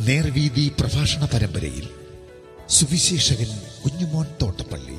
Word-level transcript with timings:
നേർവീതി 0.00 0.72
പ്രഭാഷണ 0.80 1.24
പരമ്പരയിൽ 1.24 1.88
സുവിശേഷകൻ 2.68 3.60
കുഞ്ഞുമോൻ 3.84 4.26
തോട്ടപ്പള്ളി 4.42 4.98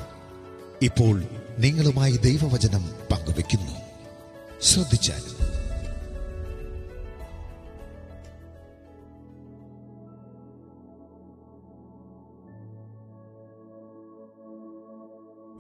ഇപ്പോൾ 0.82 1.24
നിങ്ങളുമായി 1.60 2.12
ദൈവവചനം 2.12 2.82
പങ്കുവെക്കുന്നു. 3.12 3.76
ശ്രദ്ധിച്ചാൽ 4.62 5.48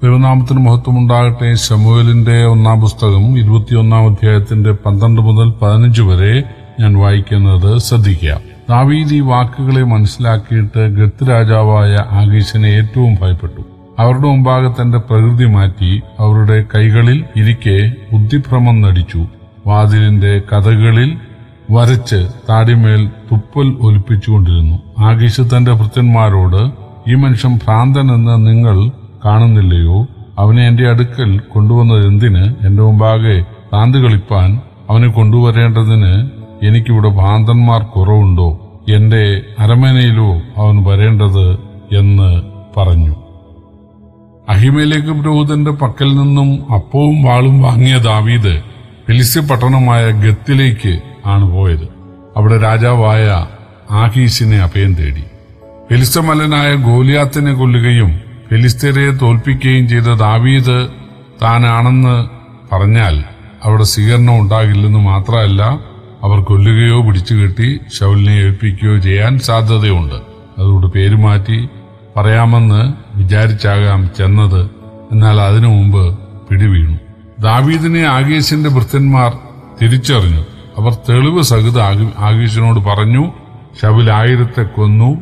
ദൈവനാമത്തിന് 0.04 0.60
മഹത്വമുണ്ടാകട്ടെ. 0.60 1.56
ശമുവലിന്റെ 1.56 2.46
ഒന്നാം 2.46 2.82
പുസ്തകം 2.82 3.40
ഇരുപത്തിയൊന്നാം 3.40 4.12
അധ്യായത്തിന്റെ 4.12 4.72
പന്ത്രണ്ട് 4.72 5.22
മുതൽ 5.22 5.52
പതിനഞ്ച് 5.52 6.02
വരെ 6.02 6.44
ഞാൻ 6.80 6.94
വായിക്കുന്നത് 7.00 7.78
ശ്രദ്ധിക്കാം 7.78 8.57
ദാവീദ് 8.70 9.14
ഈ 9.14 9.20
വാക്കുകളെ 9.20 9.84
മനസ്സിലാക്കിയിട്ട് 9.84 10.96
ഗത്ത് 10.96 11.30
രാജാവായ 11.30 11.96
ആകീശനെ 12.12 12.68
ഏറ്റവും 12.68 13.18
ഭയപ്പെട്ടു. 13.22 13.62
അവരുടെ 14.00 14.28
മുമ്പാകെ 14.28 14.82
തന്റെ 14.82 14.98
പ്രകൃതി 14.98 15.46
മാറ്റി 15.46 16.02
അവരുടെ 16.20 16.66
കൈകളിൽ 16.76 17.26
ഇരിക്കെ 17.36 17.92
ബുദ്ധിഭ്രമം 18.14 18.82
നടിച്ചു. 18.82 19.28
വാതിലിന്റെ 19.68 20.42
കഥകളിൽ 20.52 21.18
വരച്ച് 21.72 22.30
താടിമേൽ 22.50 23.08
തുപ്പൽ 23.32 23.78
ഒലിപ്പിച്ചുകൊണ്ടിരുന്നു. 23.82 24.78
ആകീശ് 25.00 25.42
തന്റെ 25.42 25.72
ഭൃത്യന്മാരോട് 25.72 26.62
ഈ 27.12 27.16
മനുഷ്യൻ 27.16 27.58
ഭ്രാന്തൻ 27.58 28.14
എന്ന് 28.14 28.48
നിങ്ങൾ 28.48 28.90
കാണുന്നില്ലയോ? 29.26 30.08
അവനെ 30.40 30.68
എന്റെ 30.68 30.90
അടുക്കൽ 30.90 31.40
കൊണ്ടുവന്നത് 31.40 32.08
എന്തിന്? 32.08 32.44
എന്റെ 32.66 32.84
മുമ്പാകെ 32.84 33.46
താന്ത് 33.74 33.98
കളിപ്പാൻ 33.98 34.62
അവനെ 34.90 35.08
കൊണ്ടുവരേണ്ടതിന് 35.08 36.14
എനിക്കിവിടെ 36.64 37.10
ഭാന്തന്മാർ 37.10 37.82
കുറവുണ്ടോ? 37.84 38.64
എന്റെ 38.90 39.42
അരമനയിലോ 39.60 40.36
അവൻ 40.58 40.84
വരേണ്ടത് 40.84 41.52
എന്ന് 41.98 42.42
പറഞ്ഞു. 42.78 43.16
അഹിമേലേക്ക് 44.50 45.08
പുരോഹിതന്റെ 45.08 45.72
പക്കൽ 45.72 46.16
നിന്നും 46.16 46.74
അപ്പവും 46.74 47.24
വാളും 47.24 47.62
വാങ്ങിയ 47.62 47.98
ദാവീദ് 47.98 48.62
ഫിലിസ്യ 49.08 49.42
പട്ടണമായ 49.42 50.12
ഗത്തിലേക്ക് 50.12 51.02
ആണ് 51.26 51.52
പോയത്. 51.52 51.88
അവിടെ 52.38 52.58
രാജാവായ 52.58 53.48
ആഹീസിനെ 53.92 54.58
അഭയം 54.58 54.94
തേടി. 54.94 55.24
ഫിലിസ്തമല്ലനായ 55.90 56.76
ഗോലിയാത്തിനെ 56.76 57.54
കൊല്ലുകയും 57.54 58.20
ഫിലിസ്തീനെ 58.50 59.12
തോൽപ്പിക്കുകയും 59.12 59.90
ചെയ്ത 59.90 60.04
ദാവീദ് 60.04 60.88
താനാണെന്ന് 61.42 62.28
പറഞ്ഞാൽ 62.76 63.24
അവിടെ 63.64 63.84
സ്വീകരണം 63.84 64.40
ഉണ്ടാകില്ലെന്ന് 64.40 65.00
മാത്രമല്ല 65.00 65.80
അവർ 66.28 66.44
കൊല്ലുകയോ 66.44 67.02
പിടിച്ചുകെട്ടി 67.02 67.80
ശൗലിനെ 68.00 68.32
ഏൽപ്പിക്കുകയോ 68.32 68.98
ചെയ്യാൻ 68.98 69.40
സാധ്യതയുണ്ട്. 69.40 70.16
അതുകൊണ്ട് 70.58 70.88
പേര് 70.88 71.16
മാറ്റി 71.16 71.68
പറയാമെന്ന് 72.18 72.94
വിചാരിച്ചാകാം 73.18 74.10
ചെന്നത്. 74.18 74.70
എന്നാൽ 75.12 75.42
അതിനു 75.42 75.68
മുമ്പ് 75.68 76.20
പിടിവീണു. 76.20 76.98
ദാവീദിനെ 77.40 78.00
ആഗീസിന്റെ 78.00 78.70
ഭൃത്യന്മാർ 78.70 79.38
തിരിച്ചറിഞ്ഞു. 79.82 80.46
അവർ 80.78 80.94
തെളിവ് 80.94 81.42
സഹിത 81.42 81.80
ആകേശിനോട് 82.18 82.80
പറഞ്ഞു 82.80 83.32
ശവിൽ 83.82 84.12
ആയിരത്തെ 84.12 84.64
കൊന്നു 84.64 85.18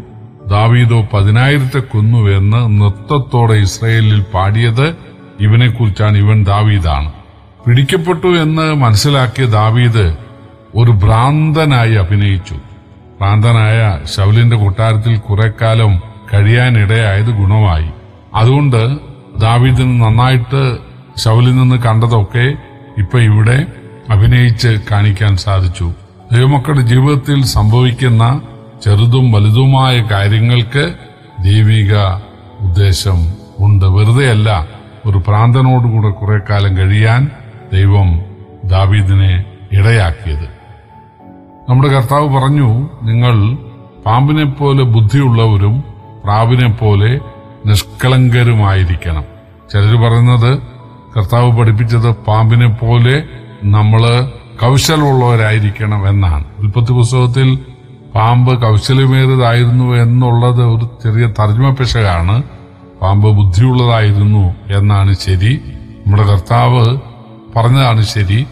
ദാവീദോ 0.47 1.07
പതിനായിരത്തെ 1.13 1.79
കൊന്നു 1.79 2.17
എന്ന് 2.17 2.81
നൃത്തത്തോടെ 2.81 3.53
ഇസ്രയേലിൽ 3.53 4.25
പാടിയത് 4.33 4.95
ഇവനെക്കുറിച്ചാണ്. 5.39 6.17
ഇവൻ 6.17 6.43
ദാവീദാണ്. 6.43 7.11
പിടിക്കപ്പെട്ടു 7.67 8.27
എന്ന് 8.27 8.73
മനസ്സിലാക്കിയ 8.73 9.45
ദാവീദ് 9.45 10.24
ഒരു 10.75 10.91
ഭ്രാന്തനായി 10.91 11.93
അഭിനയിച്ചു. 11.93 12.53
ഭ്രാന്തനായ 13.19 13.99
ശൗലിന്റെ 14.17 14.57
കൊട്ടാരത്തിൽ 14.57 15.17
കുറെ 15.17 15.51
കാലം 15.61 16.01
കഴിയാനിടയായത് 16.33 17.25
ഗുണമായി. 17.25 17.89
അതുകൊണ്ട് 18.35 18.97
ദാവീദിന് 19.39 20.01
നന്നായിട്ട് 20.01 20.77
ശൗലിൽ 21.17 21.55
നിന്ന് 21.55 21.75
കണ്ടതൊക്കെ 21.75 22.53
ഇപ്പൊ 22.97 23.19
ഇവിടെ 23.19 23.65
അഭിനയിച്ച് 24.09 24.77
കാണിക്കാൻ 24.91 25.37
സാധിച്ചു. 25.37 25.93
ദൈവമക്കളുടെ 26.33 26.81
ജീവിതത്തിൽ 26.81 27.45
സംഭവിക്കുന്ന 27.45 28.41
ചെറുതും 28.85 29.31
വലുതുമായ 29.31 30.01
കാര്യങ്ങൾക്ക് 30.11 30.93
ദൈവിക 31.43 31.95
ഉദ്ദേശം 32.59 33.33
ഉണ്ട്. 33.59 33.85
വെറുതെയല്ല 33.85 34.67
ഒരു 35.05 35.17
പ്രാന്തനോടുകൂടെ 35.27 36.09
കുറെ 36.09 36.39
കാലം 36.49 36.77
കഴിയാൻ 36.77 37.31
ദൈവം 37.73 38.21
ദാവീദിനെ 38.65 39.45
ഇടയാക്കിയത്. 39.71 40.54
നമ്മുടെ 41.69 41.89
കർത്താവ് 41.89 42.29
പറഞ്ഞു 42.29 42.89
നിങ്ങൾ 43.03 43.57
പാമ്പിനെ 44.05 44.45
പോലെ 44.45 44.83
ബുദ്ധിയുള്ളവരും 44.83 45.83
പ്രാവിനെ 46.23 46.67
പോലെ 46.69 47.19
നിഷ്കളങ്കരുമായിരിക്കണം. 47.65 49.23
ചിലർ 49.71 49.95
പറയുന്നത് 49.95 50.59
കർത്താവ് 51.17 51.57
പഠിപ്പിച്ചത് 51.57 52.11
പാമ്പിനെ 52.11 52.67
പോലെ 52.67 53.23
നമ്മൾ 53.63 54.01
കൗശലമുള്ളവരായിരിക്കണം 54.61 56.07
എന്നാണ്. 56.07 56.45
ഉൽപ്പത്തി 56.59 56.91
പുസ്തകത്തിൽ 56.91 57.59
പാമ്പ് 58.15 58.61
കൗശലമേറിയതായിരുന്നു 58.61 59.95
എന്നുള്ളത് 59.95 60.63
ഒരു 60.63 60.89
ചെറിയ 61.03 61.27
തർജ്മ 61.27 61.69
പിശകാണ്. 61.69 62.43
പാമ്പ് 63.01 63.35
ബുദ്ധിയുള്ളതായിരുന്നു 63.37 64.55
എന്നാണ് 64.69 65.13
ശരി. 65.13 65.61
നമ്മുടെ 66.05 66.23
കർത്താവ് 66.23 66.97
പറഞ്ഞതാണ് 67.55 68.01
ശരി. 68.01 68.47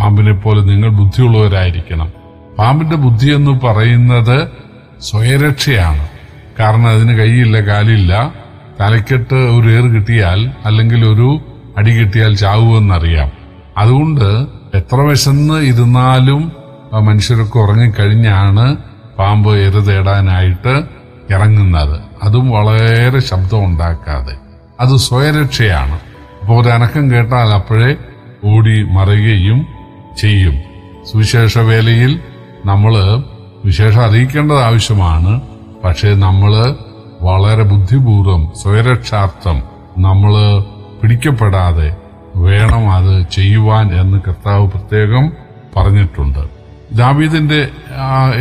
പാമ്പിനെ 0.00 0.32
പോലെ 0.32 0.60
നിങ്ങൾ 0.60 0.88
ബുദ്ധിയുള്ളവരായിരിക്കണം. 0.88 2.19
പാമ്പിന്റെ 2.60 2.96
ബുദ്ധി 2.96 3.28
എന്ന് 3.34 3.60
പറയുന്നത് 3.60 4.48
സ്വയരക്ഷയാണ്. 5.00 6.08
കാരണം 6.58 6.86
അതിന് 6.86 7.18
കൈയില്ല 7.18 7.60
കാലില്ല. 7.60 8.34
തലക്കെട്ട് 8.80 9.34
ഒരു 9.34 9.68
ഏറ് 9.70 9.88
കിട്ടിയാൽ 9.94 10.50
അല്ലെങ്കിൽ 10.64 11.04
ഒരു 11.04 11.40
അടി 11.78 11.90
കിട്ടിയാൽ 11.90 12.34
ചാവുമെന്നറിയാം. 12.34 13.30
അതുകൊണ്ട് 13.78 14.46
എത്ര 14.74 15.00
വിശന്ന് 15.00 15.54
ഇരുന്നാലും 15.54 16.52
മനുഷ്യരൊക്കെ 17.02 17.58
ഉറങ്ങിക്കഴിഞ്ഞാണ് 17.58 18.76
പാമ്പ് 19.18 19.56
എര 19.56 19.78
തേടാനായിട്ട് 19.78 20.84
ഇറങ്ങുന്നത്. 21.30 22.00
അതും 22.22 22.50
വളരെ 22.50 23.20
ശബ്ദം 23.20 23.64
ഉണ്ടാക്കാതെ 23.64 24.34
അത് 24.80 24.96
സ്വയരക്ഷയാണ്. 24.96 26.00
അപ്പോൾ 26.42 26.62
ഒരു 26.62 26.68
അനക്കം 26.68 27.10
കേട്ടാൽ 27.10 27.48
അപ്പോഴേ 27.54 27.96
ഓടി 28.44 28.82
മറയുകയും 28.82 29.66
ചെയ്യും. 30.20 30.56
സുവിശേഷ 31.12 31.58
വേലയിൽ 31.58 32.20
നമ്മൾ 32.64 33.22
വിശേഷം 33.64 34.04
അറിയിക്കേണ്ടത് 34.04 34.62
ആവശ്യമാണ്. 34.62 35.40
പക്ഷേ 35.84 36.14
നമ്മൾ 36.14 36.76
വളരെ 37.22 37.62
ബുദ്ധിപൂർവം 37.62 38.52
സ്വയരക്ഷാർത്ഥം 38.62 39.62
നമ്മൾ 39.98 40.60
പിടിക്കപ്പെടാതെ 41.02 41.96
വേണം 42.36 42.90
അത് 42.90 43.26
ചെയ്യുവാൻ 43.32 44.00
എന്ന് 44.00 44.20
കർത്താവ് 44.28 44.66
പ്രത്യേകം 44.68 45.32
പറഞ്ഞിട്ടുണ്ട്. 45.76 46.48
ദാവീദിന്റെ 46.92 47.68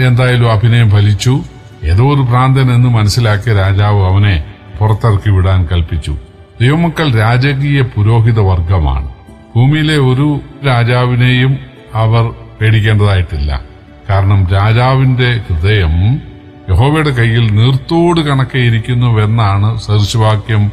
എന്തായാലും 0.07 0.51
അഭിനയം 0.51 0.91
ഫലിച്ചു. 0.91 1.39
ഏതോ 1.83 2.13
ഒരു 2.13 2.21
ഭ്രാന്തൻ 2.21 2.71
എന്ന് 2.71 2.89
മനസ്സിലാക്കിയ 2.89 3.53
രാജാവ് 3.53 4.01
അവനെ 4.03 4.43
പുറത്തിറക്കി 4.79 5.29
വിടാൻ 5.29 5.67
കൽപ്പിച്ചു. 5.71 6.15
ദൈവമക്കൾ 6.61 7.11
രാജകീയ 7.11 7.81
പുരോഹിത 7.81 8.39
വർഗമാണ്. 8.39 9.09
ഭൂമിയിലെ 9.55 9.97
ഒരു 9.97 10.39
രാജാവിനെയും 10.67 11.57
അവർ 11.93 12.33
പേടിക്കേണ്ടതായിട്ടില്ല. 12.61 13.68
കാരണം 14.09 14.47
രാജാവിന്റെ 14.47 15.41
ഹൃദയം 15.49 16.21
യഹോവയുടെ 16.69 17.09
കയ്യിൽ 17.09 17.55
നീർത്തോട് 17.55 18.19
കണക്കെ 18.19 18.57
ഇരിക്കുന്നുവെന്നാണ് 18.57 19.77
സദൃശവാക്യം 19.77 20.71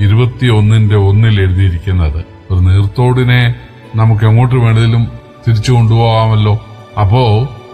ഇരുപത്തിയൊന്നിന്റെ 0.00 0.96
ഒന്നിൽ 0.96 1.40
എഴുതിയിരിക്കുന്നത്. 1.40 2.24
ഒരു 2.50 2.60
നീർത്തോടിനെ 2.60 3.54
നമുക്ക് 3.96 4.24
എങ്ങോട്ട് 4.24 4.54
വേണേലും 4.54 5.08
തിരിച്ചു 5.48 5.72
കൊണ്ടുപോകാമല്ലോ. 5.72 6.66
അപ്പോ 7.00 7.22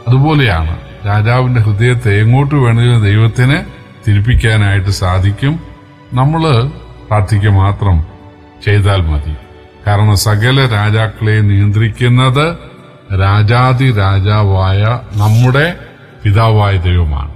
അതുപോലെയാണ് 0.09 0.79
രാജാവിന്റെ 1.07 1.61
ഹൃദയത്തെ 1.61 2.21
എങ്ങോട്ട് 2.21 2.55
വേണേലും 2.55 3.03
ദൈവത്തിന് 3.03 3.59
തിരിപ്പിക്കാനായിട്ട് 4.07 4.91
സാധിക്കും. 4.91 5.61
നമ്മൾ 6.13 6.71
പ്രാർത്ഥിക്കുക 7.07 7.51
മാത്രം 7.51 8.05
ചെയ്താൽ 8.65 9.01
മതി. 9.03 9.35
കാരണം 9.87 10.17
സകല 10.17 10.67
രാജാക്കളെ 10.67 11.41
നിയന്ത്രിക്കുന്നത് 11.41 12.74
രാജാതി 13.13 13.93
രാജാവായ 13.93 15.01
നമ്മുടെ 15.15 15.77
പിതാവായ 16.25 16.77
ദൈവമാണ്. 16.77 17.31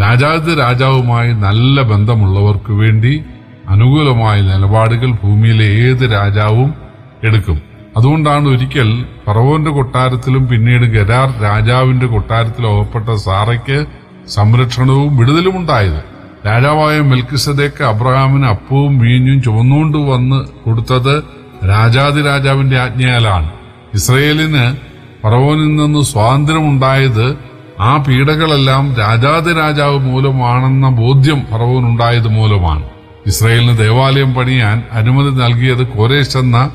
രാജാതി 0.00 0.54
രാജാവുമായി 0.54 1.32
നല്ല 1.32 1.82
ബന്ധമുള്ളവർക്ക് 1.82 2.72
വേണ്ടി 2.72 3.24
അനുകൂലമായ 3.68 4.40
നിലപാടുകൾ 4.40 5.10
ഭൂമിയിലെ 5.22 5.64
ഏത് 5.64 6.12
രാജാവും 6.12 6.74
എടുക്കും. 7.22 7.62
അതുകൊണ്ടാണ് 7.96 8.48
ഒരിക്കൽ 8.48 9.04
ഫറവോന്റെ 9.26 9.70
കൊട്ടാരത്തിലും 9.70 10.48
പിന്നീട് 10.48 10.84
ഗരാർ 10.84 11.34
രാജാവിന്റെ 11.42 12.06
കൊട്ടാരത്തിലും 12.06 12.70
അകപ്പെട്ട 12.70 13.08
സാറയ്ക്ക് 13.14 13.86
സംരക്ഷണവും 14.28 15.16
വിടുതലും 15.16 15.56
ഉണ്ടായത്. 15.56 16.04
രാജാവായ 16.46 17.00
മെൽക്കിസദേക്ക് 17.00 17.84
അബ്രഹാമിന് 17.84 18.44
അപ്പവും 18.44 18.98
വീഞ്ഞും 18.98 19.42
ചുവന്നുകൊണ്ട് 19.42 19.98
വന്ന് 19.98 20.44
കൊടുത്തത് 20.64 21.24
രാജാതി 21.68 22.22
രാജാവിന്റെ 22.22 22.78
ആജ്ഞയാലാണ്. 22.80 23.50
ഇസ്രയേലിന് 23.94 24.93
ഫറവോനിൽ 25.24 25.76
നിന്ന് 25.76 26.02
സ്വാതന്ത്ര്യമുണ്ടായത് 26.02 27.38
ആ 27.80 27.96
പീഡകളെല്ലാം 27.96 28.94
രാജാതിരാജാവ് 28.94 29.98
മൂലമാണെന്ന 29.98 30.88
ബോധ്യം 30.88 31.46
ഫറവോനുണ്ടായത് 31.50 32.28
മൂലമാണ്. 32.28 32.88
ഇസ്രയേലിന് 33.26 33.78
ദേവാലയം 33.78 34.34
പണിയാൻ 34.34 34.82
അനുമതി 34.92 35.30
നൽകിയത് 35.30 35.86
കോരേഷ് 35.86 36.36
എന്ന 36.36 36.70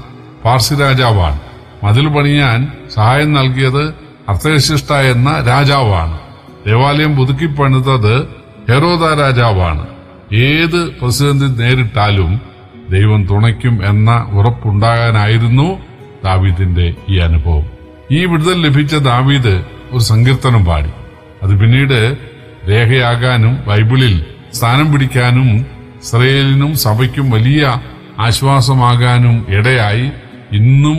പാർസി 0.45 0.75
രാജാവാണ്. 0.75 1.39
മതിൽ 1.83 2.07
പണിയാൻ 2.07 2.67
സഹായം 2.95 3.33
നൽകിയത് 3.33 3.83
അർത്ഥശിഷ്ട 4.29 4.93
എന്ന 4.93 5.45
രാജാവാണ്. 5.47 6.19
ദേവാലയം 6.67 7.17
പുതുക്കി 7.17 7.45
പണിതത് 7.45 8.23
ഹെറോദ 8.69 9.19
രാജാവാണ്. 9.19 9.87
ഏത് 10.33 10.89
പ്രതിസന്ധി 10.89 11.63
നേരിട്ടാലും 11.63 12.41
ദൈവം 12.89 13.25
തുണയ്ക്കും 13.25 13.85
എന്ന 13.85 14.27
ഉറപ്പുണ്ടാകാനായിരുന്നു 14.31 15.79
ദാവീദിന്റെ 16.23 16.93
ഈ 17.09 17.17
അനുഭവം. 17.17 17.78
ഈ 18.15 18.19
വിടുതൽ 18.31 18.57
ലഭിച്ച 18.65 18.95
ദാവീദ് 19.09 19.55
ഒരു 19.93 20.03
സങ്കീർത്തനം 20.11 20.63
പാടി. 20.65 20.91
അത് 21.43 21.53
പിന്നീട് 21.61 21.99
രേഖയാകാനും 22.69 23.53
ബൈബിളിൽ 23.67 24.15
സ്ഥാനം 24.57 24.87
പിടിക്കാനും 24.93 25.49
ഇസ്രയേലിനും 26.03 26.71
സഭയ്ക്കും 26.85 27.27
വലിയ 27.35 27.61
ആശ്വാസമാകാനും 28.27 29.35
ഇടയായി 29.57 30.07
ഇന്നും 30.59 30.97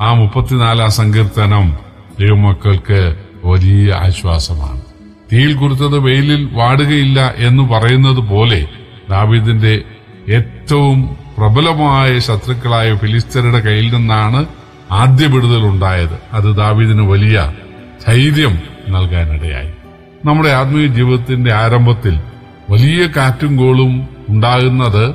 ആ 0.00 0.08
മുപ്പത്തിനാലാം 0.20 0.90
സങ്കീർത്തനം 1.00 1.66
ദൈവമക്കൾക്ക് 2.20 3.00
വലിയ 3.50 3.92
ആശ്വാസമാണ്. 4.06 4.80
തീയിൽ 5.30 5.52
കുരുത്തത് 5.60 5.98
വെയിലിൽ 6.06 6.42
വാടുകയില്ല 6.58 7.20
എന്ന് 7.48 7.62
പറയുന്നത് 7.72 8.20
പോലെ 8.32 8.60
ദാവീദിന്റെ 9.12 9.74
ഏറ്റവും 10.38 10.98
പ്രബലമായ 11.38 12.08
ശത്രുക്കളായ 12.26 12.88
ഫിലിസ്തരുടെ 13.02 13.60
കയ്യിൽ 13.66 13.88
നിന്നാണ് 13.96 14.40
ആദ്യ 14.92 15.26
വിടുതൽ 15.26 15.62
ഉണ്ടായത് 15.66 16.18
അത് 16.32 16.56
ദാവീദിന് 16.56 17.02
വലിയ 17.02 17.52
ധൈര്യം 18.08 18.60
നൽകാനിടയായി. 18.88 19.72
നമ്മുടെ 20.24 20.48
ആത്മീയ 20.48 20.86
ജീവിതത്തിന്റെ 20.86 21.52
ആരംഭത്തിൽ 21.54 22.20
വലിയ 22.70 23.08
കാറ്റും 23.16 23.56
കോളും 23.56 24.08
ഉണ്ടാകുന്നത് 24.28 25.14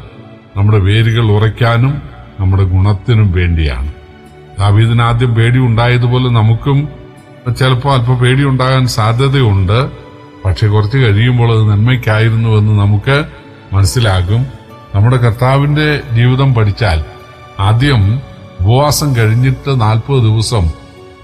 നമ്മുടെ 0.57 0.79
വേരുകൾ 0.79 1.31
ഉറയ്ക്കാനും 1.31 2.01
നമ്മുടെ 2.39 2.63
ഗുണത്തിനും 2.63 3.31
വേണ്ടിയാണ്. 3.31 3.93
ദാവീദിന് 4.59 5.01
ആദ്യം 5.01 5.35
പേടി 5.35 5.59
ഉണ്ടായതുപോലെ 5.59 6.29
നമുക്കും 6.29 6.89
ചിലപ്പോൾ 7.59 7.93
അല്പം 7.93 8.15
പേടി 8.15 8.43
ഉണ്ടാകാൻ 8.43 8.87
സാധ്യതയുണ്ട്. 8.87 9.91
പക്ഷെ 10.45 10.67
കുറച്ച് 10.67 10.97
കഴിയുമ്പോൾ 10.97 11.53
അത് 11.53 11.71
നന്മയ്ക്കായിരുന്നു 11.71 12.49
എന്ന് 12.49 12.79
നമുക്ക് 12.79 13.25
മനസ്സിലാകും. 13.73 14.47
നമ്മുടെ 14.95 15.17
കർത്താവിന്റെ 15.17 16.01
ജീവിതം 16.13 16.53
പഠിച്ചാൽ 16.53 17.05
ആദ്യം 17.59 18.21
ഉപവാസം 18.61 19.15
കഴിഞ്ഞിട്ട് 19.15 19.81
നാൽപ്പത് 19.81 20.23
ദിവസം 20.23 20.67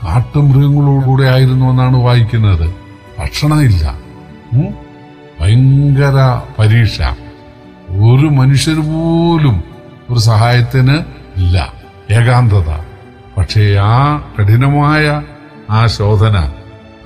കാട്ടുമൃഗങ്ങളോടുകൂടെ 0.04 1.24
ആയിരുന്നു 1.24 1.66
എന്നാണ് 1.66 1.98
വായിക്കുന്നത്. 1.98 2.76
ഭക്ഷണമില്ല? 3.20 4.00
ഭയങ്കര 5.42 6.42
പരീക്ഷ. 6.60 7.02
ഒരു 7.90 8.28
മനുഷ്യർ 8.28 8.76
പോലും 8.76 9.64
ഒരു 10.10 10.20
സഹായത്തിന് 10.20 10.98
ഇല്ല. 11.38 11.74
ഏകാന്തത. 12.12 12.70
പക്ഷേ 13.38 13.76
ആ 13.82 14.18
കഠിനമായ 14.18 15.22
ആ 15.70 15.88
ശോധന 15.88 16.54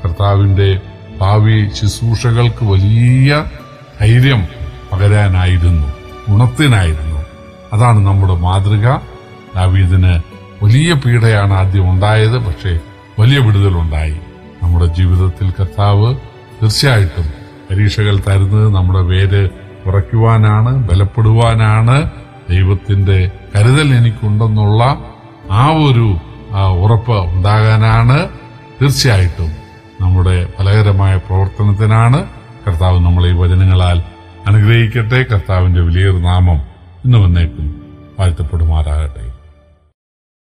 കർത്താവിന്റെ 0.05 0.79
ഭാവി 1.21 1.69
ശുശ്രൂഷകൾക്ക് 1.81 2.65
വലിയ 2.65 3.45
ധൈര്യം 4.01 4.47
പകരാനായിരുന്നു 4.93 5.87
ഗുണത്തിനായിരുന്നു. 6.29 7.25
അതാണ് 7.73 7.99
നമ്മുടെ 7.99 8.35
മാതൃക. 8.35 9.16
ദാവീദിന് 9.57 10.13
വലിയ 10.63 10.93
പീഡയാണ് 10.93 11.53
ആദ്യം 11.53 11.85
ഉണ്ടായത് 11.91 12.37
പക്ഷേ 12.47 12.79
വലിയ 13.19 13.37
വിടുതലുണ്ടായി. 13.45 14.17
നമ്മുടെ 14.63 14.85
ജീവിതത്തിൽ 14.85 15.47
കർത്താവ് 15.59 16.09
തീർച്ചയായിട്ടും 16.61 17.27
പരീക്ഷകൾ 17.69 18.15
തരുന്നത് 18.27 18.67
നമ്മുടെ 18.75 19.01
വേര് 19.11 19.41
കുറയ്ക്കുവാനാണ് 19.85 20.71
ബലപ്പെടുവാനാണ്. 20.89 21.97
ദൈവത്തിന്റെ 22.49 23.17
കരുതൽ 23.55 23.87
എനിക്കുണ്ടെന്നുള്ള 23.99 24.83
ആ 25.51 25.63
ഒരു 25.87 26.07
ഉറപ്പ് 26.83 27.17
ഉണ്ടാകാനാണ്. 27.33 28.17
തീർച്ചയായിട്ടും 28.81 29.51
നമ്മുടെ 30.01 30.35
ഫലകരമായ 30.57 31.13
പ്രവർത്തനത്തിനാണ് 31.17 32.19
കർത്താവ് 32.65 32.99
നമ്മളെ 33.05 33.29
ഈ 33.29 33.37
വചനങ്ങളാൽ 33.41 33.97
അനുഗ്രഹിക്കട്ടെ. 34.47 35.19
കർത്താവിന്റെ 35.31 35.81
വലിയൊരു 35.81 36.19
നാമം 36.29 36.59
ഇന്ന് 37.05 37.17
വന്നേക്കും 37.17 37.67
വാഴ്ത്തപ്പെടുമാറാകട്ടെ. 38.19 39.26